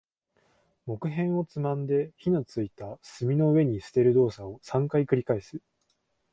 [0.87, 5.61] 木片をつまんで、火の付いた炭の上に捨てる動作を三回繰り返す。